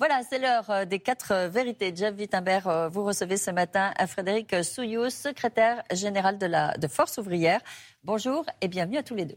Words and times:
Voilà, 0.00 0.22
c'est 0.26 0.38
l'heure 0.38 0.70
euh, 0.70 0.84
des 0.86 0.98
quatre 0.98 1.30
euh, 1.30 1.48
vérités. 1.48 1.92
Jeff 1.94 2.14
Wittenberg, 2.16 2.66
euh, 2.66 2.88
vous 2.88 3.04
recevez 3.04 3.36
ce 3.36 3.50
matin 3.50 3.92
à 3.98 4.06
Frédéric 4.06 4.64
Souillot, 4.64 5.10
secrétaire 5.10 5.82
général 5.92 6.38
de 6.38 6.46
la 6.46 6.74
de 6.78 6.88
Force 6.88 7.18
ouvrière. 7.18 7.60
Bonjour 8.02 8.46
et 8.62 8.68
bienvenue 8.68 8.96
à 8.96 9.02
tous 9.02 9.14
les 9.14 9.26
deux. 9.26 9.36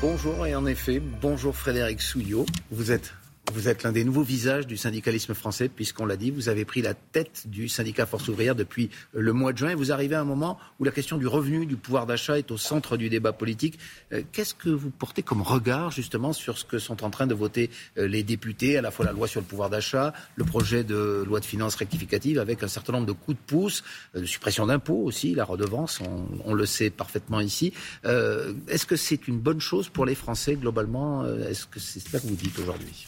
Bonjour 0.00 0.46
et 0.46 0.54
en 0.54 0.66
effet, 0.66 1.00
bonjour 1.00 1.56
Frédéric 1.56 2.00
Souillot. 2.00 2.46
Vous 2.70 2.92
êtes 2.92 3.12
vous 3.50 3.68
êtes 3.68 3.82
l'un 3.82 3.92
des 3.92 4.04
nouveaux 4.04 4.22
visages 4.22 4.66
du 4.66 4.76
syndicalisme 4.76 5.34
français, 5.34 5.68
puisqu'on 5.68 6.06
l'a 6.06 6.16
dit, 6.16 6.30
vous 6.30 6.48
avez 6.48 6.64
pris 6.64 6.80
la 6.80 6.94
tête 6.94 7.42
du 7.46 7.68
syndicat 7.68 8.06
Force 8.06 8.28
ouvrière 8.28 8.54
depuis 8.54 8.88
le 9.12 9.32
mois 9.32 9.52
de 9.52 9.58
juin. 9.58 9.70
Et 9.70 9.74
vous 9.74 9.90
arrivez 9.90 10.14
à 10.14 10.20
un 10.20 10.24
moment 10.24 10.58
où 10.78 10.84
la 10.84 10.92
question 10.92 11.18
du 11.18 11.26
revenu, 11.26 11.66
du 11.66 11.76
pouvoir 11.76 12.06
d'achat 12.06 12.38
est 12.38 12.50
au 12.52 12.56
centre 12.56 12.96
du 12.96 13.08
débat 13.10 13.32
politique. 13.32 13.78
Euh, 14.12 14.22
qu'est-ce 14.32 14.54
que 14.54 14.70
vous 14.70 14.90
portez 14.90 15.22
comme 15.22 15.42
regard, 15.42 15.90
justement, 15.90 16.32
sur 16.32 16.56
ce 16.56 16.64
que 16.64 16.78
sont 16.78 17.02
en 17.04 17.10
train 17.10 17.26
de 17.26 17.34
voter 17.34 17.68
euh, 17.98 18.06
les 18.06 18.22
députés, 18.22 18.78
à 18.78 18.80
la 18.80 18.90
fois 18.90 19.04
la 19.04 19.12
loi 19.12 19.26
sur 19.26 19.40
le 19.40 19.46
pouvoir 19.46 19.70
d'achat, 19.70 20.14
le 20.36 20.44
projet 20.44 20.84
de 20.84 21.24
loi 21.26 21.40
de 21.40 21.44
finances 21.44 21.74
rectificative, 21.74 22.38
avec 22.38 22.62
un 22.62 22.68
certain 22.68 22.92
nombre 22.92 23.06
de 23.06 23.12
coups 23.12 23.36
de 23.36 23.42
pouce, 23.44 23.82
euh, 24.14 24.20
de 24.20 24.26
suppression 24.26 24.66
d'impôts 24.66 25.02
aussi, 25.02 25.34
la 25.34 25.44
redevance, 25.44 26.00
on, 26.44 26.54
le 26.54 26.66
sait 26.66 26.90
parfaitement 26.90 27.40
ici. 27.40 27.72
Est-ce 28.04 28.84
que 28.84 28.94
c'est 28.94 29.26
une 29.26 29.38
bonne 29.38 29.60
chose 29.60 29.88
pour 29.88 30.04
les 30.04 30.14
Français, 30.14 30.54
globalement? 30.54 31.24
Est-ce 31.24 31.66
que 31.66 31.80
c'est 31.80 31.98
cela 31.98 32.20
que 32.20 32.26
vous 32.26 32.34
dites 32.34 32.58
aujourd'hui? 32.58 33.06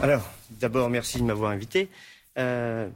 Alors, 0.00 0.28
d'abord, 0.50 0.88
merci 0.90 1.18
de 1.18 1.24
m'avoir 1.24 1.50
invité. 1.50 1.88
Euh, 2.38 2.88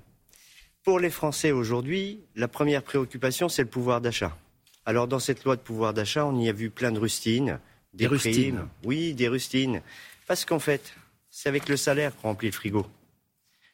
pour 0.82 0.98
les 1.00 1.10
Français 1.10 1.52
aujourd'hui, 1.52 2.20
la 2.34 2.48
première 2.48 2.82
préoccupation, 2.82 3.48
c'est 3.48 3.62
le 3.62 3.68
pouvoir 3.68 4.00
d'achat. 4.00 4.36
Alors, 4.84 5.08
dans 5.08 5.18
cette 5.18 5.44
loi 5.44 5.56
de 5.56 5.60
pouvoir 5.60 5.92
d'achat, 5.92 6.24
on 6.24 6.38
y 6.40 6.48
a 6.48 6.52
vu 6.52 6.70
plein 6.70 6.92
de 6.92 6.98
rustines, 6.98 7.58
des, 7.92 8.06
rustines. 8.06 8.66
Oui, 8.84 9.14
des 9.14 9.28
rustines. 9.28 9.82
Parce 10.26 10.44
qu'en 10.44 10.58
fait, 10.58 10.94
c'est 11.30 11.48
avec 11.48 11.68
le 11.68 11.76
salaire 11.76 12.16
qu'on 12.16 12.28
remplit 12.28 12.48
le 12.48 12.54
frigo. 12.54 12.86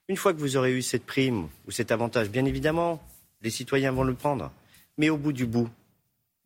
Une 0.08 0.16
fois 0.16 0.32
que 0.32 0.38
vous 0.38 0.56
aurez 0.56 0.72
eu 0.72 0.82
cette 0.82 1.04
prime 1.04 1.48
ou 1.66 1.70
cet 1.70 1.92
avantage, 1.92 2.28
bien 2.28 2.44
évidemment, 2.44 3.02
les 3.42 3.50
citoyens 3.50 3.92
vont 3.92 4.04
le 4.04 4.14
prendre. 4.14 4.50
Mais 4.98 5.10
au 5.10 5.16
bout 5.16 5.32
du 5.32 5.46
bout, 5.46 5.68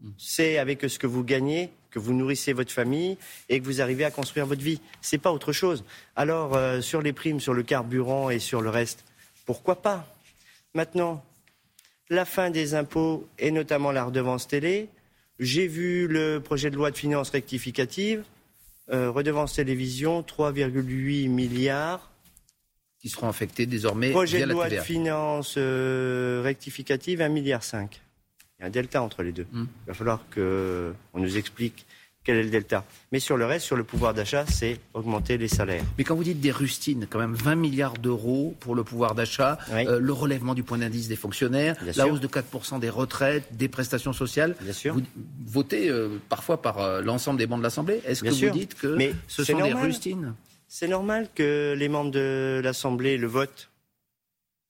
hmm. 0.00 0.10
c'est 0.18 0.58
avec 0.58 0.82
ce 0.82 0.98
que 0.98 1.06
vous 1.06 1.24
gagnez 1.24 1.70
que 1.90 1.98
vous 1.98 2.12
nourrissez 2.12 2.52
votre 2.52 2.72
famille 2.72 3.16
et 3.48 3.60
que 3.60 3.64
vous 3.64 3.80
arrivez 3.80 4.04
à 4.04 4.10
construire 4.10 4.46
votre 4.46 4.62
vie. 4.62 4.80
C'est 5.00 5.18
pas 5.18 5.32
autre 5.32 5.52
chose. 5.52 5.84
Alors, 6.14 6.54
euh, 6.54 6.80
sur 6.80 7.02
les 7.02 7.12
primes, 7.12 7.40
sur 7.40 7.54
le 7.54 7.62
carburant 7.62 8.30
et 8.30 8.38
sur 8.38 8.60
le 8.60 8.70
reste, 8.70 9.04
pourquoi 9.44 9.82
pas? 9.82 10.06
Maintenant, 10.74 11.24
la 12.10 12.24
fin 12.24 12.50
des 12.50 12.74
impôts 12.74 13.26
et 13.38 13.50
notamment 13.50 13.92
la 13.92 14.04
redevance 14.04 14.46
télé. 14.46 14.88
J'ai 15.38 15.66
vu 15.66 16.06
le 16.06 16.38
projet 16.40 16.70
de 16.70 16.76
loi 16.76 16.90
de 16.90 16.96
finances 16.96 17.30
rectificative, 17.30 18.24
euh, 18.90 19.10
redevance 19.10 19.54
télévision, 19.54 20.22
3,8 20.22 21.28
milliards. 21.28 22.10
Qui 23.00 23.08
seront 23.08 23.28
affectés 23.28 23.66
désormais 23.66 24.10
projet 24.10 24.38
via 24.38 24.46
de 24.46 24.52
loi 24.52 24.68
de 24.68 24.80
finances 24.80 25.54
euh, 25.58 26.40
rectificative, 26.42 27.20
1,5 27.20 27.28
milliard. 27.28 27.62
Il 28.58 28.62
y 28.62 28.64
a 28.64 28.66
un 28.68 28.70
delta 28.70 29.02
entre 29.02 29.22
les 29.22 29.32
deux. 29.32 29.46
Hmm. 29.52 29.66
Il 29.84 29.88
va 29.88 29.94
falloir 29.94 30.20
qu'on 30.34 31.20
nous 31.20 31.36
explique 31.36 31.86
quel 32.26 32.38
est 32.38 32.42
le 32.42 32.50
delta. 32.50 32.84
Mais 33.12 33.20
sur 33.20 33.36
le 33.36 33.46
reste, 33.46 33.64
sur 33.64 33.76
le 33.76 33.84
pouvoir 33.84 34.12
d'achat, 34.12 34.44
c'est 34.46 34.80
augmenter 34.94 35.38
les 35.38 35.46
salaires. 35.46 35.84
Mais 35.96 36.02
quand 36.02 36.16
vous 36.16 36.24
dites 36.24 36.40
des 36.40 36.50
rustines, 36.50 37.06
quand 37.08 37.20
même 37.20 37.34
20 37.34 37.54
milliards 37.54 37.94
d'euros 37.94 38.56
pour 38.58 38.74
le 38.74 38.82
pouvoir 38.82 39.14
d'achat, 39.14 39.58
euh, 39.70 40.00
le 40.00 40.12
relèvement 40.12 40.54
du 40.54 40.64
point 40.64 40.78
d'indice 40.78 41.06
des 41.06 41.14
fonctionnaires, 41.14 41.76
la 41.94 42.08
hausse 42.08 42.20
de 42.20 42.26
4% 42.26 42.80
des 42.80 42.90
retraites, 42.90 43.56
des 43.56 43.68
prestations 43.68 44.12
sociales, 44.12 44.56
vous 44.86 45.02
votez 45.46 45.88
euh, 45.88 46.18
parfois 46.28 46.60
par 46.60 46.80
euh, 46.80 47.00
l'ensemble 47.00 47.38
des 47.38 47.46
bancs 47.46 47.58
de 47.58 47.62
l'Assemblée. 47.62 48.00
Est-ce 48.04 48.24
que 48.24 48.30
vous 48.30 48.50
dites 48.50 48.74
que 48.74 48.98
ce 49.28 49.44
sont 49.44 49.60
des 49.62 49.72
rustines? 49.72 50.34
C'est 50.66 50.88
normal 50.88 51.28
que 51.32 51.76
les 51.78 51.88
membres 51.88 52.10
de 52.10 52.60
l'Assemblée 52.62 53.18
le 53.18 53.28
votent 53.28 53.70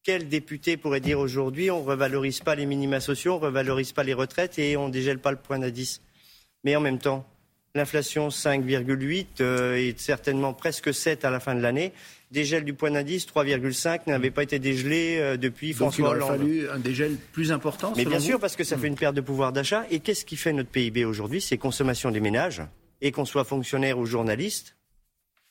quel 0.06 0.28
député 0.28 0.76
pourrait 0.76 1.00
dire 1.00 1.18
aujourd'hui 1.18 1.68
on 1.72 1.82
ne 1.82 1.86
revalorise 1.86 2.38
pas 2.38 2.54
les 2.54 2.64
minima 2.64 3.00
sociaux, 3.00 3.34
on 3.34 3.40
ne 3.40 3.46
revalorise 3.46 3.90
pas 3.90 4.04
les 4.04 4.14
retraites 4.14 4.56
et 4.56 4.76
on 4.76 4.86
ne 4.86 4.92
dégèle 4.92 5.18
pas 5.18 5.32
le 5.32 5.36
point 5.36 5.58
d'indice 5.58 6.00
Mais 6.62 6.76
en 6.76 6.80
même 6.80 7.00
temps, 7.00 7.26
l'inflation 7.74 8.28
5,8 8.28 9.26
euh, 9.40 9.74
et 9.74 9.94
certainement 9.96 10.54
presque 10.54 10.94
7 10.94 11.24
à 11.24 11.30
la 11.30 11.40
fin 11.40 11.56
de 11.56 11.60
l'année. 11.60 11.92
Dégel 12.30 12.64
du 12.64 12.72
point 12.72 12.92
d'indice 12.92 13.26
3,5 13.26 14.02
n'avait 14.06 14.30
pas 14.30 14.44
été 14.44 14.60
dégelé 14.60 15.18
euh, 15.18 15.36
depuis 15.36 15.72
François 15.72 16.10
Hollande. 16.10 16.20
Il 16.20 16.22
aurait 16.22 16.38
fallu 16.38 16.70
un 16.70 16.78
dégel 16.78 17.16
plus 17.32 17.50
important. 17.50 17.92
Mais 17.96 18.04
bien 18.04 18.20
sûr, 18.20 18.38
parce 18.38 18.54
que 18.54 18.62
ça 18.62 18.78
fait 18.78 18.86
une 18.86 18.96
perte 18.96 19.16
de 19.16 19.20
pouvoir 19.20 19.52
d'achat. 19.52 19.86
Et 19.90 19.98
qu'est-ce 19.98 20.24
qui 20.24 20.36
fait 20.36 20.52
notre 20.52 20.70
PIB 20.70 21.04
aujourd'hui? 21.04 21.40
C'est 21.40 21.58
consommation 21.58 22.12
des 22.12 22.20
ménages. 22.20 22.62
Et 23.00 23.10
qu'on 23.10 23.24
soit 23.24 23.44
fonctionnaire 23.44 23.98
ou 23.98 24.06
journaliste, 24.06 24.75
Hmm. 24.75 24.75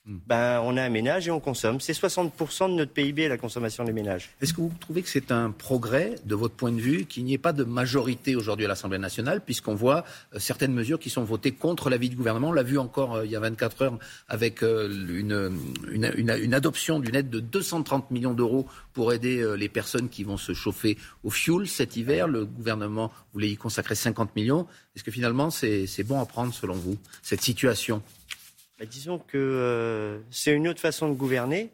Ben, 0.07 0.61
on 0.63 0.77
a 0.77 0.83
un 0.83 0.89
ménage 0.89 1.27
et 1.27 1.31
on 1.31 1.39
consomme. 1.39 1.79
C'est 1.79 1.93
60% 1.93 2.69
de 2.69 2.75
notre 2.75 2.91
PIB, 2.91 3.27
la 3.27 3.38
consommation 3.38 3.83
des 3.83 3.91
ménages. 3.91 4.29
Est-ce 4.39 4.53
que 4.53 4.61
vous 4.61 4.71
trouvez 4.79 5.01
que 5.01 5.09
c'est 5.09 5.31
un 5.31 5.49
progrès, 5.49 6.16
de 6.25 6.35
votre 6.35 6.53
point 6.53 6.71
de 6.71 6.79
vue, 6.79 7.05
qu'il 7.05 7.25
n'y 7.25 7.33
ait 7.33 7.39
pas 7.39 7.53
de 7.53 7.63
majorité 7.63 8.35
aujourd'hui 8.35 8.65
à 8.65 8.69
l'Assemblée 8.69 8.99
nationale, 8.99 9.41
puisqu'on 9.41 9.73
voit 9.73 10.05
euh, 10.35 10.39
certaines 10.39 10.73
mesures 10.73 10.99
qui 10.99 11.09
sont 11.09 11.23
votées 11.23 11.53
contre 11.53 11.89
l'avis 11.89 12.09
du 12.09 12.15
gouvernement? 12.15 12.49
On 12.49 12.53
l'a 12.53 12.61
vu 12.61 12.77
encore 12.77 13.15
euh, 13.15 13.25
il 13.25 13.31
y 13.31 13.35
a 13.35 13.39
24 13.39 13.81
heures 13.81 13.99
avec 14.27 14.61
euh, 14.61 14.88
une, 15.09 15.51
une, 15.91 16.53
adoption 16.53 16.99
d'une 16.99 17.15
aide 17.15 17.31
de 17.31 17.39
230 17.39 18.11
millions 18.11 18.35
d'euros 18.35 18.67
pour 18.94 19.11
aider 19.11 19.44
les 19.57 19.67
personnes 19.69 20.07
qui 20.07 20.23
vont 20.23 20.38
se 20.38 20.53
chauffer 20.53 20.97
au 21.23 21.31
fioul 21.31 21.67
cet 21.67 21.97
hiver. 21.97 22.27
Le 22.27 22.45
gouvernement 22.45 23.11
voulait 23.33 23.49
y 23.49 23.57
consacrer 23.57 23.95
50 23.95 24.35
millions. 24.35 24.67
Est-ce 24.95 25.03
que 25.03 25.11
finalement 25.11 25.49
c'est 25.49 26.03
bon 26.05 26.21
à 26.21 26.25
prendre, 26.25 26.53
selon 26.53 26.75
vous, 26.75 26.97
cette 27.21 27.41
situation? 27.41 28.01
Bah, 28.80 28.86
disons 28.86 29.19
que 29.19 29.38
euh, 29.38 30.19
c'est 30.31 30.53
une 30.53 30.68
autre 30.68 30.81
façon 30.81 31.09
de 31.09 31.13
gouverner 31.13 31.69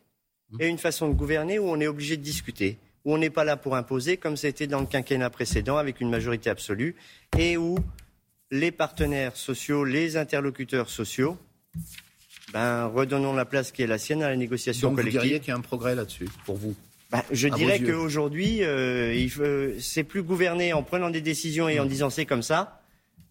et 0.60 0.68
une 0.68 0.78
façon 0.78 1.08
de 1.08 1.14
gouverner 1.14 1.60
où 1.60 1.70
on 1.70 1.80
est 1.80 1.88
obligé 1.88 2.18
de 2.18 2.22
discuter, 2.22 2.78
où 3.06 3.14
on 3.14 3.18
n'est 3.18 3.30
pas 3.30 3.44
là 3.44 3.58
pour 3.58 3.76
imposer 3.76 4.18
comme 4.18 4.38
c'était 4.38 4.68
dans 4.68 4.82
le 4.82 4.86
quinquennat 4.86 5.30
précédent 5.30 5.78
avec 5.78 6.02
une 6.02 6.10
majorité 6.10 6.50
absolue 6.50 6.96
et 7.38 7.58
où 7.58 7.78
les 8.52 8.72
partenaires 8.72 9.36
sociaux, 9.38 9.86
les 9.86 10.18
interlocuteurs 10.18 10.90
sociaux, 10.90 11.38
ben, 12.52 12.88
redonnons 12.88 13.34
la 13.34 13.46
place 13.46 13.72
qui 13.72 13.82
est 13.82 13.88
la 13.88 13.98
sienne 13.98 14.22
à 14.22 14.30
la 14.30 14.36
négociation 14.36 14.90
Donc 14.90 14.98
collective. 14.98 15.20
Vous 15.20 15.26
diriez 15.26 15.40
qu'il 15.40 15.50
y 15.50 15.52
a 15.52 15.58
un 15.58 15.62
progrès 15.62 15.96
là-dessus 15.96 16.28
pour 16.46 16.58
vous? 16.58 16.76
Ben, 17.12 17.24
je 17.32 17.48
dirais 17.48 17.80
qu'aujourd'hui, 17.80 18.64
euh, 18.64 19.80
c'est 19.80 20.04
plus 20.04 20.22
gouverner 20.22 20.74
en 20.74 20.84
prenant 20.84 21.10
des 21.10 21.22
décisions 21.22 21.68
et 21.68 21.80
en 21.80 21.86
disant 21.86 22.10
c'est 22.10 22.26
comme 22.26 22.44
ça, 22.44 22.81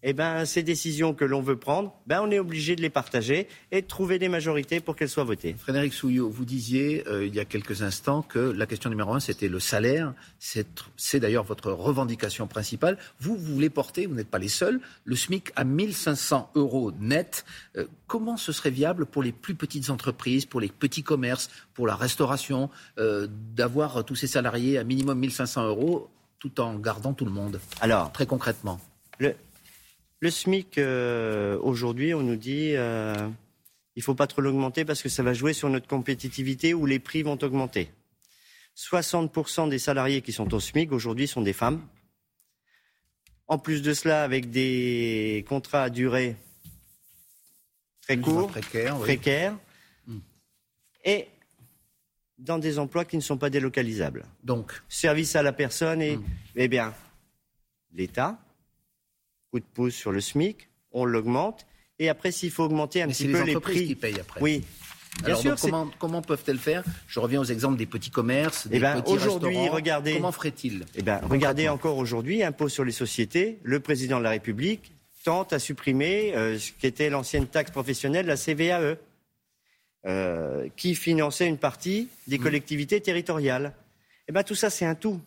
eh 0.03 0.13
ben, 0.13 0.45
ces 0.45 0.63
décisions 0.63 1.13
que 1.13 1.25
l'on 1.25 1.41
veut 1.41 1.57
prendre, 1.57 1.93
ben, 2.07 2.21
on 2.23 2.31
est 2.31 2.39
obligé 2.39 2.75
de 2.75 2.81
les 2.81 2.89
partager 2.89 3.47
et 3.71 3.81
de 3.81 3.87
trouver 3.87 4.19
des 4.19 4.29
majorités 4.29 4.79
pour 4.79 4.95
qu'elles 4.95 5.09
soient 5.09 5.23
votées. 5.23 5.55
Frédéric 5.57 5.93
Souillot, 5.93 6.29
vous 6.29 6.45
disiez 6.45 7.03
euh, 7.07 7.25
il 7.25 7.35
y 7.35 7.39
a 7.39 7.45
quelques 7.45 7.83
instants 7.83 8.21
que 8.21 8.39
la 8.39 8.65
question 8.65 8.89
numéro 8.89 9.13
un, 9.13 9.19
c'était 9.19 9.47
le 9.47 9.59
salaire. 9.59 10.13
C'est 10.39 11.19
d'ailleurs 11.19 11.43
votre 11.43 11.71
revendication 11.71 12.47
principale. 12.47 12.97
Vous, 13.19 13.35
vous 13.35 13.53
voulez 13.53 13.69
porter, 13.69 14.07
vous 14.07 14.15
n'êtes 14.15 14.29
pas 14.29 14.39
les 14.39 14.49
seuls, 14.49 14.79
le 15.05 15.15
SMIC 15.15 15.51
à 15.55 15.63
1500 15.63 16.51
euros 16.55 16.91
net. 16.99 17.45
Euh, 17.77 17.85
comment 18.07 18.37
ce 18.37 18.51
serait 18.51 18.71
viable 18.71 19.05
pour 19.05 19.21
les 19.21 19.31
plus 19.31 19.55
petites 19.55 19.89
entreprises, 19.89 20.45
pour 20.45 20.61
les 20.61 20.69
petits 20.69 21.03
commerces, 21.03 21.49
pour 21.73 21.85
la 21.85 21.95
restauration, 21.95 22.69
euh, 22.97 23.27
d'avoir 23.55 24.03
tous 24.03 24.15
ces 24.15 24.27
salariés 24.27 24.77
à 24.77 24.83
minimum 24.83 25.19
1500 25.19 25.67
euros 25.67 26.09
tout 26.39 26.59
en 26.59 26.75
gardant 26.75 27.13
tout 27.13 27.25
le 27.25 27.31
monde? 27.31 27.59
Alors, 27.81 28.11
très 28.11 28.25
concrètement. 28.25 28.79
Le, 29.19 29.35
le 30.21 30.29
SMIC, 30.29 30.77
euh, 30.77 31.57
aujourd'hui, 31.61 32.13
on 32.13 32.21
nous 32.21 32.35
dit 32.35 32.75
euh, 32.75 33.27
il 33.95 33.99
ne 33.99 34.03
faut 34.03 34.15
pas 34.15 34.27
trop 34.27 34.41
l'augmenter 34.41 34.85
parce 34.85 35.01
que 35.01 35.09
ça 35.09 35.23
va 35.23 35.33
jouer 35.33 35.53
sur 35.53 35.67
notre 35.69 35.87
compétitivité 35.87 36.73
où 36.75 36.85
les 36.85 36.99
prix 36.99 37.23
vont 37.23 37.39
augmenter. 37.41 37.91
60% 38.77 39.67
des 39.67 39.79
salariés 39.79 40.21
qui 40.21 40.31
sont 40.31 40.53
au 40.53 40.59
SMIC 40.59 40.91
aujourd'hui 40.91 41.27
sont 41.27 41.41
des 41.41 41.53
femmes. 41.53 41.81
En 43.47 43.57
plus 43.57 43.81
de 43.81 43.93
cela, 43.93 44.23
avec 44.23 44.51
des 44.51 45.43
contrats 45.49 45.83
à 45.83 45.89
durée 45.89 46.37
très 48.01 48.17
courts, 48.17 48.51
précaires, 48.51 49.57
hmm. 50.07 50.19
et 51.03 51.27
dans 52.37 52.59
des 52.59 52.79
emplois 52.79 53.05
qui 53.05 53.17
ne 53.17 53.21
sont 53.21 53.37
pas 53.37 53.49
délocalisables. 53.49 54.25
Donc, 54.43 54.71
service 54.87 55.35
à 55.35 55.43
la 55.43 55.51
personne 55.51 56.01
et, 56.01 56.15
hmm. 56.15 56.25
eh 56.55 56.67
bien, 56.67 56.93
l'État, 57.93 58.39
coup 59.51 59.59
de 59.59 59.65
pouce 59.65 59.93
sur 59.93 60.11
le 60.11 60.21
SMIC, 60.21 60.69
on 60.91 61.05
l'augmente. 61.05 61.65
Et 61.99 62.09
après, 62.09 62.31
s'il 62.31 62.51
faut 62.51 62.63
augmenter 62.63 63.01
un 63.01 63.07
petit 63.07 63.27
peu 63.27 63.43
les 63.43 63.59
prix. 63.59 63.87
qui 63.87 63.95
payent 63.95 64.19
après. 64.19 64.41
Oui. 64.41 64.63
Bien 65.25 65.35
sûr, 65.35 65.55
comment, 65.59 65.91
comment 65.99 66.21
peuvent-elles 66.21 66.57
faire? 66.57 66.83
Je 67.07 67.19
reviens 67.19 67.41
aux 67.41 67.45
exemples 67.45 67.77
des 67.77 67.85
petits 67.85 68.09
commerces, 68.09 68.67
des 68.67 68.77
eh 68.77 68.79
ben, 68.79 69.01
petits 69.01 69.17
restaurants. 69.17 69.69
Regardez, 69.69 70.13
comment 70.13 70.31
ferait-il 70.31 70.85
eh 70.95 71.01
ben, 71.01 71.19
Regardez 71.29 71.67
encore 71.67 71.97
aujourd'hui, 71.97 72.43
impôt 72.43 72.69
sur 72.69 72.85
les 72.85 72.93
sociétés, 72.93 73.59
le 73.63 73.81
président 73.81 74.19
de 74.19 74.23
la 74.23 74.29
République 74.31 74.93
tente 75.23 75.53
à 75.53 75.59
supprimer 75.59 76.33
euh, 76.35 76.57
ce 76.57 76.71
qu'était 76.71 77.09
l'ancienne 77.09 77.45
taxe 77.45 77.71
professionnelle, 77.71 78.25
la 78.25 78.37
CVAE, 78.37 78.97
euh, 80.07 80.67
qui 80.77 80.95
finançait 80.95 81.47
une 81.47 81.59
partie 81.59 82.07
des 82.27 82.39
mmh. 82.39 82.43
collectivités 82.43 83.01
territoriales. 83.01 83.73
Eh 84.27 84.31
ben, 84.31 84.43
tout 84.43 84.55
ça, 84.55 84.69
c'est 84.69 84.85
un 84.85 84.95
tout 84.95 85.19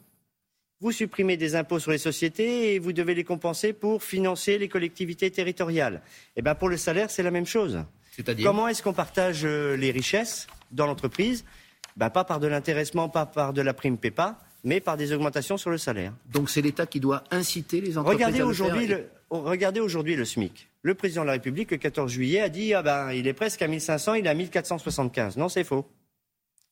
vous 0.84 0.92
supprimez 0.92 1.38
des 1.38 1.56
impôts 1.56 1.78
sur 1.78 1.92
les 1.92 1.98
sociétés 1.98 2.74
et 2.74 2.78
vous 2.78 2.92
devez 2.92 3.14
les 3.14 3.24
compenser 3.24 3.72
pour 3.72 4.02
financer 4.02 4.58
les 4.58 4.68
collectivités 4.68 5.30
territoriales. 5.30 6.02
Et 6.04 6.40
eh 6.40 6.42
bien 6.42 6.54
pour 6.54 6.68
le 6.68 6.76
salaire, 6.76 7.10
c'est 7.10 7.22
la 7.22 7.30
même 7.30 7.46
chose. 7.46 7.82
Comment 8.42 8.68
est-ce 8.68 8.82
qu'on 8.82 8.92
partage 8.92 9.46
euh, 9.46 9.78
les 9.78 9.90
richesses 9.90 10.46
dans 10.72 10.86
l'entreprise? 10.86 11.46
Ben, 11.96 12.10
Pas 12.10 12.24
par 12.24 12.38
de 12.38 12.48
l'intéressement, 12.48 13.08
pas 13.08 13.24
par 13.24 13.54
de 13.54 13.62
la 13.62 13.72
prime 13.72 13.96
PEPA, 13.96 14.38
mais 14.62 14.80
par 14.80 14.98
des 14.98 15.14
augmentations 15.14 15.56
sur 15.56 15.70
le 15.70 15.78
salaire. 15.78 16.12
Donc 16.30 16.50
c'est 16.50 16.60
l'État 16.60 16.84
qui 16.84 17.00
doit 17.00 17.24
inciter 17.30 17.80
les 17.80 17.96
entreprises 17.96 18.18
regardez 18.18 18.40
à 18.42 18.46
aujourd'hui 18.46 18.86
le, 18.86 19.08
Regardez 19.30 19.80
aujourd'hui 19.80 20.16
le 20.16 20.26
SMIC. 20.26 20.68
Le 20.82 20.94
président 20.94 21.22
de 21.22 21.28
la 21.28 21.32
République, 21.32 21.70
le 21.70 21.78
14 21.78 22.12
juillet, 22.12 22.40
a 22.40 22.50
dit 22.50 22.74
ah 22.74 22.82
ben, 22.82 23.10
il 23.10 23.26
est 23.26 23.32
presque 23.32 23.62
à 23.62 23.68
1500, 23.68 24.14
il 24.14 24.26
est 24.26 24.28
à 24.28 24.34
1475. 24.34 25.38
Non, 25.38 25.48
c'est 25.48 25.64
faux. 25.64 25.86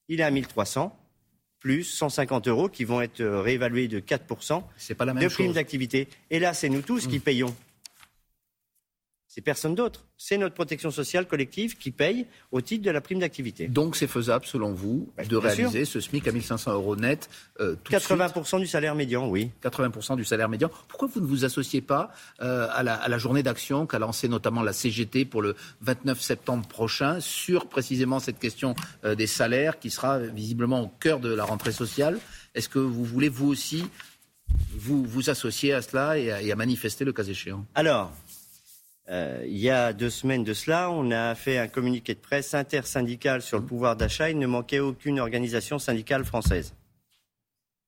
Il 0.08 0.20
est 0.20 0.24
à 0.24 0.30
1300 0.30 0.94
plus 1.62 1.84
150 1.84 2.48
euros 2.48 2.68
qui 2.68 2.84
vont 2.84 3.00
être 3.00 3.20
euh, 3.20 3.40
réévalués 3.40 3.88
de 3.88 4.00
4% 4.00 4.62
pas 4.96 5.04
la 5.04 5.14
même 5.14 5.22
de 5.22 5.28
prime 5.28 5.52
d'activité. 5.52 6.08
Et 6.30 6.40
là, 6.40 6.54
c'est 6.54 6.68
nous 6.68 6.82
tous 6.82 7.06
qui 7.06 7.18
mmh. 7.18 7.22
payons 7.22 7.54
c'est 9.34 9.40
personne 9.40 9.74
d'autre. 9.74 10.04
C'est 10.18 10.36
notre 10.36 10.54
protection 10.54 10.90
sociale 10.90 11.26
collective 11.26 11.78
qui 11.78 11.90
paye 11.90 12.26
au 12.50 12.60
titre 12.60 12.84
de 12.84 12.90
la 12.90 13.00
prime 13.00 13.18
d'activité. 13.18 13.66
Donc 13.66 13.96
c'est 13.96 14.06
faisable, 14.06 14.44
selon 14.44 14.74
vous, 14.74 15.10
bah, 15.16 15.24
de 15.24 15.36
réaliser 15.36 15.86
ce 15.86 16.00
SMIC 16.00 16.28
à 16.28 16.32
1500 16.32 16.70
euros 16.74 16.96
net 16.96 17.30
euh, 17.58 17.74
80% 17.88 18.60
du 18.60 18.66
salaire 18.66 18.94
médian, 18.94 19.26
oui. 19.26 19.50
80% 19.64 20.16
du 20.16 20.26
salaire 20.26 20.50
médian. 20.50 20.70
Pourquoi 20.86 21.08
vous 21.08 21.22
ne 21.22 21.26
vous 21.26 21.46
associez 21.46 21.80
pas 21.80 22.12
euh, 22.42 22.68
à, 22.72 22.82
la, 22.82 23.18
journée 23.18 23.42
d'action 23.42 23.86
qu'a 23.86 23.98
lancée 23.98 24.28
notamment 24.28 24.62
la 24.62 24.74
CGT 24.74 25.24
pour 25.24 25.40
le 25.40 25.56
29 25.80 26.20
septembre 26.20 26.68
prochain 26.68 27.18
sur 27.20 27.68
précisément 27.68 28.20
cette 28.20 28.38
question 28.38 28.74
euh, 29.06 29.14
des 29.14 29.26
salaires 29.26 29.78
qui 29.78 29.88
sera 29.88 30.18
visiblement 30.18 30.82
au 30.82 30.88
cœur 30.88 31.20
de 31.20 31.32
la 31.32 31.44
rentrée 31.44 31.72
sociale? 31.72 32.18
Est-ce 32.54 32.68
que 32.68 32.78
vous 32.78 33.04
voulez, 33.04 33.30
vous 33.30 33.48
aussi, 33.48 33.86
vous, 34.74 35.02
vous 35.06 35.30
associer 35.30 35.72
à 35.72 35.80
cela 35.80 36.18
et 36.18 36.30
à, 36.30 36.42
et 36.42 36.52
à 36.52 36.56
manifester 36.56 37.06
le 37.06 37.14
cas 37.14 37.24
échéant? 37.24 37.64
Alors, 37.74 38.12
euh, 39.10 39.42
il 39.46 39.58
y 39.58 39.68
a 39.68 39.92
deux 39.92 40.10
semaines 40.10 40.44
de 40.44 40.54
cela, 40.54 40.90
on 40.90 41.10
a 41.10 41.34
fait 41.34 41.58
un 41.58 41.68
communiqué 41.68 42.14
de 42.14 42.20
presse 42.20 42.54
intersyndical 42.54 43.42
sur 43.42 43.58
le 43.58 43.64
pouvoir 43.64 43.96
d'achat. 43.96 44.30
Il 44.30 44.38
ne 44.38 44.46
manquait 44.46 44.78
aucune 44.78 45.18
organisation 45.18 45.78
syndicale 45.78 46.24
française. 46.24 46.74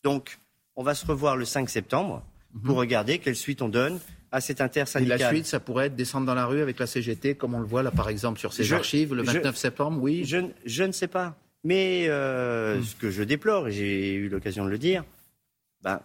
Donc, 0.03 0.39
on 0.77 0.83
va 0.83 0.95
se 0.95 1.07
revoir 1.07 1.37
le 1.37 1.45
5 1.45 1.71
septembre 1.71 2.23
pour 2.65 2.75
mhm. 2.75 2.81
regarder 2.81 3.19
quelle 3.19 3.37
suite 3.37 3.63
on 3.63 3.69
donne 3.69 4.01
à 4.33 4.41
cet 4.41 4.61
intersyndical. 4.61 5.21
Et 5.21 5.23
la 5.23 5.31
suite, 5.31 5.47
ça 5.47 5.61
pourrait 5.61 5.87
être 5.87 5.95
descendre 5.95 6.27
dans 6.27 6.35
la 6.35 6.47
rue 6.47 6.61
avec 6.61 6.81
la 6.81 6.87
CGT, 6.87 7.37
comme 7.37 7.55
on 7.55 7.61
le 7.61 7.67
voit 7.67 7.85
là, 7.85 7.93
par 7.93 8.09
exemple, 8.09 8.41
sur 8.41 8.53
ces 8.53 8.73
archives, 8.73 9.15
le 9.15 9.23
29 9.23 9.57
septembre, 9.57 10.03
oui 10.03 10.25
je, 10.25 10.83
ne 10.83 10.93
sais 10.93 11.07
pas. 11.07 11.37
Mais 11.63 12.07
euh, 12.09 12.79
hmm. 12.79 12.83
ce 12.83 12.95
que 12.97 13.11
je 13.11 13.23
déplore, 13.23 13.69
et 13.69 13.73
j'ai 13.73 14.15
eu 14.15 14.29
l'occasion 14.29 14.65
de 14.65 14.71
le 14.71 14.79
dire, 14.79 15.05
ben, 15.83 16.01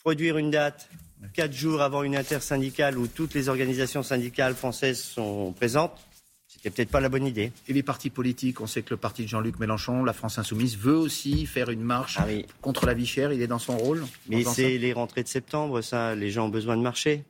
produire 0.00 0.36
une 0.36 0.50
date 0.50 0.88
quatre 1.32 1.52
jours 1.52 1.82
avant 1.82 2.02
une 2.02 2.16
intersyndicale 2.16 2.98
où 2.98 3.06
toutes 3.06 3.34
les 3.34 3.48
organisations 3.48 4.02
syndicales 4.02 4.54
françaises 4.54 5.00
sont 5.00 5.52
présentes, 5.52 5.98
c'était 6.46 6.70
peut-être 6.70 6.90
pas 6.90 7.00
la 7.00 7.08
bonne 7.08 7.26
idée. 7.26 7.52
Et 7.68 7.72
les 7.72 7.82
partis 7.82 8.10
politiques, 8.10 8.60
on 8.60 8.66
sait 8.66 8.82
que 8.82 8.90
le 8.90 8.96
parti 8.96 9.22
de 9.22 9.28
Jean-Luc 9.28 9.58
Mélenchon, 9.58 10.02
la 10.02 10.12
France 10.12 10.38
Insoumise, 10.38 10.76
veut 10.78 10.96
aussi 10.96 11.46
faire 11.46 11.70
une 11.70 11.82
marche 11.82 12.18
ah 12.18 12.26
contre 12.62 12.86
la 12.86 12.94
vie 12.94 13.06
chère. 13.06 13.32
Il 13.32 13.42
est 13.42 13.46
dans 13.46 13.58
son 13.58 13.76
rôle. 13.76 14.04
Mais 14.28 14.44
c'est 14.44 14.78
les 14.78 14.92
rentrées 14.92 15.22
de 15.22 15.28
septembre, 15.28 15.82
ça. 15.82 16.14
Les 16.14 16.30
gens 16.30 16.46
ont 16.46 16.50
besoin 16.50 16.76
de 16.76 16.82
marcher. 16.82 17.22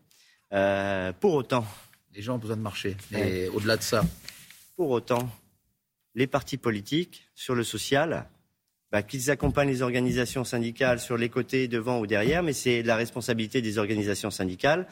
Euh, 0.52 1.12
pour 1.18 1.34
autant. 1.34 1.66
Les 2.14 2.22
gens 2.22 2.36
ont 2.36 2.38
besoin 2.38 2.56
de 2.56 2.62
marcher. 2.62 2.96
Mais 3.10 3.48
au-delà 3.48 3.76
de 3.76 3.82
ça. 3.82 4.04
Pour 4.76 4.90
autant, 4.90 5.28
les 6.14 6.26
partis 6.26 6.56
politiques, 6.56 7.28
sur 7.34 7.54
le 7.54 7.64
social, 7.64 8.28
bah, 8.90 9.02
qu'ils 9.02 9.30
accompagnent 9.30 9.68
les 9.68 9.82
organisations 9.82 10.44
syndicales 10.44 11.00
sur 11.00 11.16
les 11.16 11.28
côtés, 11.28 11.68
devant 11.68 12.00
ou 12.00 12.06
derrière, 12.06 12.42
mais 12.42 12.52
c'est 12.52 12.82
la 12.82 12.96
responsabilité 12.96 13.60
des 13.60 13.78
organisations 13.78 14.30
syndicales. 14.30 14.86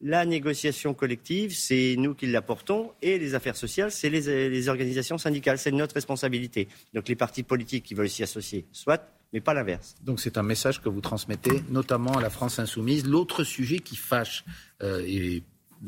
La 0.00 0.24
négociation 0.24 0.94
collective, 0.94 1.56
c'est 1.56 1.96
nous 1.98 2.14
qui 2.14 2.26
la 2.26 2.40
portons, 2.40 2.92
et 3.02 3.18
les 3.18 3.34
affaires 3.34 3.56
sociales, 3.56 3.90
c'est 3.90 4.10
les, 4.10 4.68
organisations 4.68 5.18
syndicales. 5.18 5.58
C'est 5.58 5.72
notre 5.72 5.94
responsabilité. 5.94 6.68
Donc 6.94 7.08
les 7.08 7.16
partis 7.16 7.42
politiques 7.42 7.84
qui 7.84 7.94
veulent 7.94 8.08
s'y 8.08 8.22
associer, 8.22 8.64
soit, 8.70 9.10
mais 9.32 9.40
pas 9.40 9.54
l'inverse. 9.54 9.96
Donc 10.04 10.20
c'est 10.20 10.38
un 10.38 10.44
message 10.44 10.80
que 10.80 10.88
vous 10.88 11.00
transmettez, 11.00 11.62
notamment 11.70 12.12
à 12.16 12.20
la 12.20 12.30
France 12.30 12.60
insoumise. 12.60 13.06
L'autre 13.06 13.42
sujet 13.42 13.80
qui 13.80 13.96
fâche, 13.96 14.44
euh, 14.82 15.02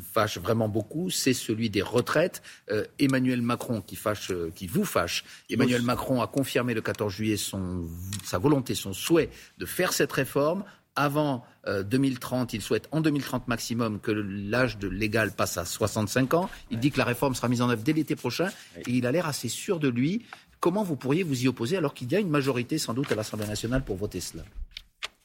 fâche 0.00 0.38
vraiment 0.38 0.69
beaucoup, 0.69 1.10
c'est 1.10 1.34
celui 1.34 1.70
des 1.70 1.82
retraites. 1.82 2.42
Euh, 2.70 2.84
Emmanuel 2.98 3.42
Macron, 3.42 3.81
qui, 3.81 3.96
fâche, 3.96 4.31
euh, 4.31 4.50
qui 4.54 4.66
vous 4.66 4.84
fâche, 4.84 5.25
Emmanuel 5.48 5.82
Macron 5.82 6.22
a 6.22 6.26
confirmé 6.26 6.75
le 6.75 6.81
14 6.81 7.12
juillet 7.12 7.37
son, 7.37 7.88
sa 8.25 8.38
volonté, 8.38 8.75
son 8.75 8.92
souhait 8.92 9.31
de 9.58 9.66
faire 9.66 9.92
cette 9.92 10.12
réforme. 10.12 10.64
Avant 10.96 11.44
2030, 11.66 12.52
euh, 12.52 12.56
il 12.56 12.62
souhaite 12.62 12.88
en 12.90 13.00
2030 13.00 13.46
maximum 13.46 14.00
que 14.00 14.10
l'âge 14.10 14.76
légal 14.82 15.31
passe 15.31 15.56
à 15.56 15.64
65 15.64 16.34
ans. 16.34 16.50
Il 16.70 16.81
dit 16.81 16.90
que 16.90 16.98
la 16.98 17.04
réforme 17.04 17.34
sera 17.34 17.48
mise 17.48 17.62
en 17.62 17.70
œuvre 17.70 17.82
dès 17.82 17.92
l'été 17.92 18.16
prochain 18.16 18.48
et 18.76 18.90
il 18.90 19.06
a 19.06 19.12
l'air 19.12 19.26
assez 19.26 19.48
sûr 19.48 19.78
de 19.78 19.88
lui. 19.88 20.26
Comment 20.58 20.82
vous 20.82 20.96
pourriez 20.96 21.22
vous 21.22 21.44
y 21.44 21.48
opposer 21.48 21.76
alors 21.76 21.94
qu'il 21.94 22.10
y 22.10 22.16
a 22.16 22.19
une 22.19 22.28
majorité 22.28 22.76
sans 22.76 22.92
doute 22.92 23.10
à 23.12 23.14
l'Assemblée 23.14 23.46
nationale 23.46 23.84
pour 23.84 23.96
voter 23.96 24.20
cela? 24.20 24.42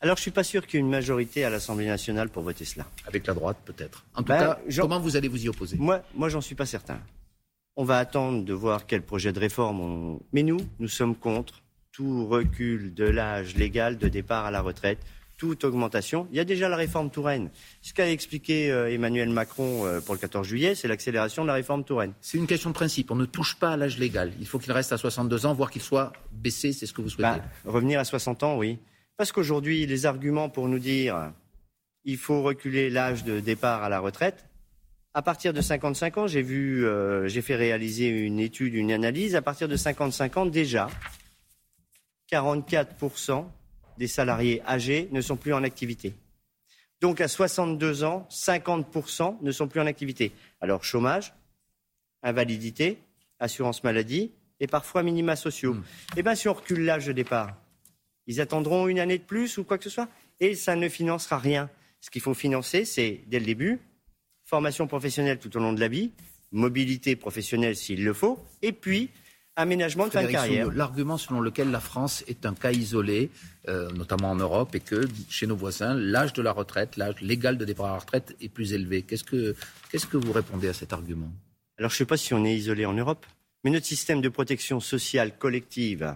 Alors, 0.02 0.18
je 0.18 0.20
ne 0.20 0.24
suis 0.24 0.32
pas 0.32 0.44
sûr 0.44 0.68
qu'il 0.68 0.76
y 0.76 0.78
ait 0.78 0.86
une 0.86 0.92
majorité 0.92 1.46
à 1.46 1.50
l'Assemblée 1.50 1.88
nationale 1.88 2.30
pour 2.30 2.44
voter 2.44 2.66
cela. 2.66 2.86
Avec 3.08 3.26
la 3.26 3.34
droite, 3.34 3.58
peut-être. 3.66 4.06
En 4.14 4.22
tout 4.22 4.28
ben, 4.28 4.40
cas, 4.40 4.82
comment 4.82 5.00
vous 5.00 5.16
allez 5.16 5.28
vous 5.28 5.44
y 5.46 5.50
opposer? 5.50 5.78
Moi, 5.78 6.04
moi 6.14 6.30
j'en 6.30 6.42
suis 6.42 6.54
pas 6.54 6.66
certain. 6.66 7.00
On 7.78 7.86
va 7.86 7.98
attendre 7.98 8.44
de 8.44 8.54
voir 8.54 8.86
quel 8.86 9.02
projet 9.02 9.34
de 9.34 9.40
réforme 9.40 9.80
on... 9.82 10.22
Mais 10.32 10.44
nous, 10.44 10.60
nous 10.80 10.88
sommes 10.88 11.16
contre 11.16 11.62
tout 11.92 12.28
recul 12.28 12.94
de 12.94 13.06
l'âge 13.06 13.56
légal 13.56 13.98
de 13.98 14.08
départ 14.10 14.46
à 14.46 14.52
la 14.52 14.62
retraite, 14.62 15.00
toute 15.38 15.64
augmentation. 15.64 16.28
Il 16.32 16.38
y 16.38 16.40
a 16.40 16.46
déjà 16.46 16.70
la 16.70 16.76
réforme 16.76 17.10
Touraine. 17.10 17.50
Ce 17.82 17.94
qu'a 17.94 18.10
expliqué 18.10 18.72
euh, 18.72 18.94
Emmanuel 18.94 19.30
Macron 19.30 19.86
euh, 19.86 20.02
pour 20.02 20.14
le 20.14 20.20
14 20.20 20.46
juillet, 20.46 20.76
c'est 20.76 20.88
l'accélération 20.88 21.44
de 21.44 21.48
la 21.48 21.54
réforme 21.54 21.84
Touraine. 21.84 22.14
C'est 22.22 22.38
une 22.38 22.48
question 22.48 22.70
de 22.70 22.76
principe. 22.76 23.12
On 23.12 23.16
ne 23.16 23.26
touche 23.26 23.56
pas 23.56 23.72
à 23.72 23.78
l'âge 23.78 23.98
légal. 23.98 24.34
Il 24.40 24.48
faut 24.48 24.60
qu'il 24.60 24.72
reste 24.72 24.92
à 24.92 24.98
62 24.98 25.46
ans, 25.46 25.54
voire 25.54 25.72
qu'il 25.72 25.82
soit 25.82 26.14
baissé, 26.32 26.74
c'est 26.74 26.86
ce 26.86 26.94
que 26.94 27.02
vous 27.02 27.10
souhaitez. 27.10 27.40
Ben, 27.40 27.72
revenir 27.72 28.00
à 28.00 28.06
60 28.06 28.44
ans, 28.44 28.58
oui. 28.58 28.78
Parce 29.18 29.32
qu'aujourd'hui, 29.32 29.86
les 29.86 30.06
arguments 30.06 30.50
pour 30.50 30.68
nous 30.68 30.80
dire 30.80 31.34
il 32.04 32.18
faut 32.18 32.44
reculer 32.44 32.90
l'âge 32.90 33.24
de 33.24 33.40
départ 33.40 33.84
à 33.84 33.90
la 33.90 34.00
retraite, 34.00 34.46
à 35.16 35.22
partir 35.22 35.54
de 35.54 35.62
55 35.62 36.18
ans, 36.18 36.28
j'ai 36.28 36.42
vu, 36.42 36.86
euh, 36.86 37.28
j'ai 37.30 37.42
fait 37.42 37.56
réaliser 37.56 38.10
une 38.10 38.38
étude, 38.40 38.74
une 38.74 38.92
analyse. 38.92 39.36
À 39.36 39.42
partir 39.42 39.70
de 39.70 39.78
55 39.78 40.38
ans, 40.38 40.46
déjà, 40.46 40.90
44% 42.30 43.46
des 43.98 44.08
salariés 44.08 44.62
âgés 44.68 45.08
ne 45.14 45.22
sont 45.22 45.38
plus 45.38 45.54
en 45.54 45.64
activité. 45.64 46.14
Donc 47.00 47.22
à 47.22 47.30
62 47.30 48.04
ans, 48.04 48.28
50% 48.30 49.38
ne 49.42 49.52
sont 49.52 49.70
plus 49.70 49.80
en 49.80 49.86
activité. 49.86 50.34
Alors 50.60 50.84
chômage, 50.84 51.34
invalidité, 52.22 52.98
assurance 53.40 53.86
maladie 53.86 54.32
et 54.60 54.68
parfois 54.68 55.02
minima 55.02 55.38
sociaux. 55.38 55.76
Hmm. 55.76 55.84
Eh 56.18 56.24
bien, 56.24 56.36
si 56.36 56.50
on 56.50 56.54
recule 56.54 56.84
l'âge 56.84 57.06
de 57.06 57.14
départ, 57.14 57.56
ils 58.28 58.42
attendront 58.42 58.88
une 58.88 59.00
année 59.00 59.18
de 59.18 59.24
plus 59.24 59.58
ou 59.58 59.64
quoi 59.64 59.78
que 59.78 59.84
ce 59.84 59.90
soit, 59.90 60.10
et 60.40 60.56
ça 60.56 60.76
ne 60.76 60.90
financera 60.90 61.38
rien. 61.38 61.70
Ce 62.02 62.10
qu'il 62.10 62.22
faut 62.22 62.34
financer, 62.34 62.86
c'est, 62.86 63.22
dès 63.28 63.40
le 63.40 63.46
début, 63.46 63.80
formation 64.44 64.88
professionnelle 64.88 65.40
tout 65.40 65.56
au 65.58 65.60
long 65.60 65.74
de 65.74 65.80
la 65.80 65.88
vie, 65.88 66.12
mobilité 66.52 67.16
professionnelle 67.16 67.76
s'il 67.76 68.04
le 68.04 68.14
faut, 68.14 68.40
et 68.62 68.72
puis 68.72 69.10
aménagement 69.56 70.08
de 70.08 70.12
fin 70.12 70.24
de 70.24 70.32
carrière. 70.32 70.70
L'argument 70.72 71.18
selon 71.18 71.40
lequel 71.40 71.72
la 71.72 71.80
France 71.80 72.24
est 72.28 72.46
un 72.46 72.54
cas 72.54 72.72
isolé, 72.72 73.30
euh, 73.68 73.90
notamment 73.92 74.32
en 74.32 74.36
Europe, 74.36 74.76
et 74.76 74.82
que 74.82 75.08
chez 75.30 75.48
nos 75.48 75.56
voisins, 75.56 75.94
l'âge 75.94 76.34
de 76.34 76.42
la 76.42 76.52
retraite, 76.52 76.98
l'âge 76.98 77.22
légal 77.22 77.58
de 77.58 77.66
départ 77.66 77.88
à 77.88 77.94
la 77.94 78.00
retraite 78.00 78.36
est 78.42 78.50
plus 78.50 78.74
élevé. 78.74 79.02
Qu'est-ce 79.02 79.24
que, 79.24 79.56
qu'est-ce 79.92 80.08
que 80.08 80.18
vous 80.18 80.32
répondez 80.32 80.68
à 80.68 80.74
cet 80.74 80.94
argument? 80.94 81.32
Alors 81.78 81.90
je 81.90 81.96
ne 81.96 81.98
sais 82.00 82.06
pas 82.06 82.18
si 82.18 82.34
on 82.34 82.44
est 82.46 82.56
isolé 82.56 82.86
en 82.86 82.94
Europe, 82.94 83.26
mais 83.64 83.72
notre 83.72 83.86
système 83.86 84.22
de 84.22 84.30
protection 84.30 84.80
sociale 84.80 85.38
collective 85.38 86.16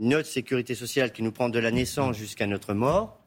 notre 0.00 0.28
sécurité 0.28 0.74
sociale 0.74 1.12
qui 1.12 1.22
nous 1.22 1.30
prend 1.30 1.48
de 1.48 1.58
la 1.58 1.70
naissance 1.70 2.16
jusqu'à 2.16 2.46
notre 2.46 2.74
mort, 2.74 3.20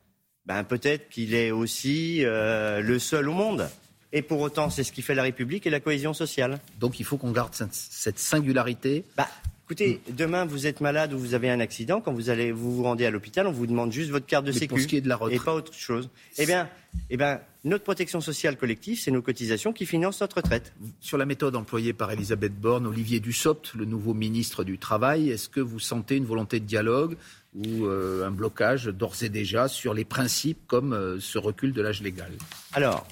ben 0.46 0.63
peut-être 0.63 1.08
qu'il 1.08 1.34
est 1.36 1.51
aussi 1.51 2.25
euh, 2.25 2.82
le 2.82 3.00
seul 3.00 3.30
au 3.30 3.34
monde. 3.34 3.70
Et 4.12 4.22
pour 4.22 4.42
autant, 4.42 4.70
c'est 4.70 4.84
ce 4.84 4.92
qui 4.92 5.01
fait 5.01 5.15
la 5.15 5.24
République 5.24 5.65
et 5.65 5.70
la 5.70 5.80
cohésion 5.80 6.13
sociale. 6.13 6.60
Donc 6.80 7.00
il 7.00 7.06
faut 7.06 7.18
qu'on 7.18 7.32
garde 7.32 7.53
cette 7.53 8.20
singularité. 8.20 9.06
Bah, 9.15 9.30
écoutez, 9.65 10.01
demain 10.10 10.46
vous 10.46 10.67
êtes 10.67 10.82
malade 10.82 11.13
ou 11.13 11.20
vous 11.20 11.34
avez 11.34 11.50
un 11.50 11.60
accident, 11.60 12.01
quand 12.01 12.13
vous 12.13 12.29
allez 12.29 12.51
vous, 12.51 12.75
vous 12.75 12.84
rendez 12.84 13.05
à 13.05 13.12
l'hôpital, 13.12 13.48
on 13.48 13.51
vous 13.51 13.67
demande 13.67 13.91
juste 13.91 14.12
votre 14.12 14.25
carte 14.25 14.46
de 14.46 14.51
sécurité 14.51 15.01
et 15.32 15.39
pas 15.39 15.53
autre 15.53 15.74
chose. 15.74 16.10
Eh 16.38 16.46
bien, 16.46 16.70
eh 17.10 17.17
bien, 17.17 17.39
notre 17.63 17.84
protection 17.84 18.20
sociale 18.20 18.58
collective, 18.58 19.00
c'est 19.00 19.12
nos 19.12 19.22
cotisations 19.22 19.72
qui 19.72 19.86
financent 19.86 20.22
notre 20.22 20.38
retraite. 20.38 20.74
Sur 21.00 21.17
la 21.17 21.25
méthode 21.25 21.55
employée 21.55 21.93
par 21.93 22.12
Elisabeth 22.12 22.60
Borne, 22.60 22.86
Olivier 22.86 23.20
Dussopt, 23.20 23.74
le 23.74 23.86
nouveau 23.86 24.13
ministre 24.13 24.63
du 24.63 24.77
Travail, 24.77 25.29
est-ce 25.29 25.48
que 25.48 25.62
vous 25.62 25.79
sentez 25.79 26.17
une 26.17 26.25
volonté 26.25 26.60
de 26.60 26.65
dialogue 26.65 27.15
ou 27.55 27.86
euh, 27.86 28.27
un 28.27 28.32
blocage 28.32 28.86
d'ores 28.86 29.24
et 29.24 29.29
déjà 29.29 29.67
sur 29.67 29.93
les 29.93 30.05
principes 30.05 30.60
comme 30.67 30.93
euh, 30.93 31.20
ce 31.20 31.38
recul 31.38 31.72
de 31.72 31.82
l'âge 31.82 32.01
légal? 32.01 32.32
Alors, 32.74 33.08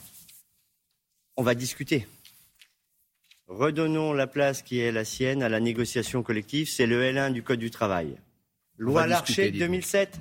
on 1.38 1.44
va 1.44 1.56
discuter. 1.56 2.08
Redonnons 3.52 4.14
la 4.14 4.28
place 4.28 4.62
qui 4.62 4.80
est 4.80 4.94
la 4.94 5.04
sienne 5.04 5.44
à 5.44 5.50
la 5.50 5.60
négociation 5.60 6.24
collective. 6.24 6.70
C'est 6.70 6.86
le 6.86 7.02
L1 7.04 7.34
du 7.34 7.44
Code 7.44 7.60
du 7.60 7.70
travail. 7.70 8.16
Loi 8.78 9.08
Larcher 9.08 9.52
2007. 9.52 10.20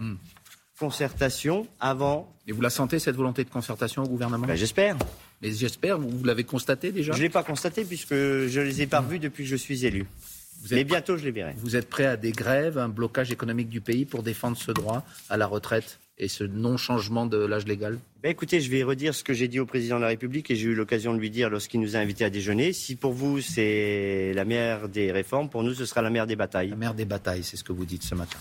concertation 0.78 1.66
avant. 1.78 2.34
Et 2.48 2.52
vous 2.52 2.60
la 2.60 2.70
sentez, 2.70 2.98
cette 2.98 3.14
volonté 3.14 3.44
de 3.44 3.50
concertation 3.50 4.02
au 4.02 4.08
gouvernement? 4.08 4.46
Ben, 4.48 4.56
J'espère. 4.56 4.96
Mais 5.42 5.52
j'espère, 5.52 5.98
vous, 5.98 6.10
vous 6.10 6.24
l'avez 6.24 6.42
constaté 6.42 6.90
déjà? 6.90 7.12
Je 7.12 7.18
ne 7.18 7.22
l'ai 7.22 7.30
pas 7.30 7.44
constaté 7.44 7.84
puisque 7.84 8.14
je 8.14 8.60
ne 8.60 8.64
les 8.64 8.82
ai 8.82 8.86
pas 8.88 8.98
revus 9.00 9.20
depuis 9.20 9.44
que 9.44 9.50
je 9.50 9.56
suis 9.56 9.86
élu. 9.86 10.06
vous 10.62 10.74
Mais 10.74 10.82
bientôt, 10.84 11.16
je 11.16 11.24
les 11.24 11.30
verrai. 11.30 11.54
vous 11.56 11.76
êtes 11.76 11.88
prêt 11.88 12.06
à 12.06 12.16
des 12.16 12.32
grèves, 12.32 12.78
un 12.78 12.88
blocage 12.88 13.30
économique 13.30 13.68
du 13.68 13.80
pays 13.80 14.04
pour 14.06 14.24
défendre 14.24 14.56
ce 14.56 14.72
droit 14.72 15.04
à 15.28 15.36
la 15.36 15.46
retraite? 15.46 16.00
Et 16.20 16.28
ce 16.28 16.44
non-changement 16.44 17.26
de 17.26 17.38
l'âge 17.38 17.66
légal 17.66 17.98
Ben, 18.22 18.30
écoutez, 18.30 18.60
je 18.60 18.70
vais 18.70 18.82
redire 18.82 19.14
ce 19.14 19.24
que 19.24 19.32
j'ai 19.32 19.48
dit 19.48 19.58
au 19.58 19.66
président 19.66 19.96
de 19.96 20.02
la 20.02 20.08
République 20.08 20.50
et 20.50 20.54
j'ai 20.54 20.68
eu 20.68 20.74
l'occasion 20.74 21.14
de 21.14 21.18
lui 21.18 21.30
dire 21.30 21.50
lorsqu'il 21.50 21.80
nous 21.80 21.96
a 21.96 21.98
invités 21.98 22.24
à 22.24 22.30
déjeuner. 22.30 22.72
Si 22.72 22.94
pour 22.94 23.12
vous 23.12 23.40
c'est 23.40 24.32
la 24.34 24.44
meilleure 24.44 24.88
des 24.88 25.10
réformes, 25.10 25.48
pour 25.48 25.64
nous 25.64 25.74
ce 25.74 25.86
sera 25.86 26.02
la 26.02 26.10
meilleure 26.10 26.26
des 26.26 26.36
batailles. 26.36 26.70
La 26.70 26.76
mère 26.76 26.94
des 26.94 27.06
batailles, 27.06 27.42
c'est 27.42 27.56
ce 27.56 27.64
que 27.64 27.72
vous 27.72 27.86
dites 27.86 28.04
ce 28.04 28.14
matin. 28.14 28.38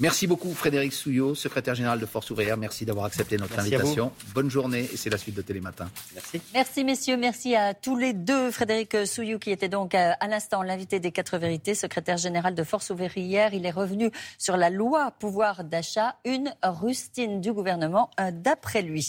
Merci 0.00 0.26
beaucoup 0.26 0.52
Frédéric 0.52 0.92
Souillot, 0.92 1.36
secrétaire 1.36 1.76
général 1.76 2.00
de 2.00 2.06
Force 2.06 2.28
ouvrière. 2.30 2.56
Merci 2.56 2.84
d'avoir 2.84 3.06
accepté 3.06 3.36
notre 3.36 3.54
Merci 3.54 3.74
invitation. 3.74 4.10
Bonne 4.34 4.50
journée 4.50 4.88
et 4.92 4.96
c'est 4.96 5.08
la 5.08 5.18
suite 5.18 5.36
de 5.36 5.42
Télématin. 5.42 5.88
Merci. 6.14 6.40
Merci 6.52 6.82
messieurs, 6.82 7.16
merci 7.16 7.54
à 7.54 7.74
tous 7.74 7.96
les 7.96 8.12
deux. 8.12 8.50
Frédéric 8.50 9.06
Souillou 9.06 9.38
qui 9.38 9.52
était 9.52 9.68
donc 9.68 9.94
euh, 9.94 10.10
à 10.18 10.26
l'instant 10.26 10.62
l'invité 10.62 10.98
des 10.98 11.12
quatre 11.12 11.38
vérités, 11.38 11.76
secrétaire 11.76 12.16
général 12.16 12.56
de 12.56 12.64
Force 12.64 12.90
ouvrière. 12.90 13.54
Il 13.54 13.66
est 13.66 13.70
revenu 13.70 14.10
sur 14.36 14.56
la 14.56 14.68
loi 14.68 15.12
pouvoir 15.12 15.62
d'achat, 15.62 16.16
une 16.24 16.52
rustine 16.64 17.40
du 17.40 17.52
gouvernement 17.52 18.10
euh, 18.18 18.32
d'après 18.32 18.82
lui. 18.82 19.06